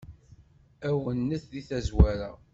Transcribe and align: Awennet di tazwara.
Awennet 0.89 1.43
di 1.51 1.61
tazwara. 1.67 2.31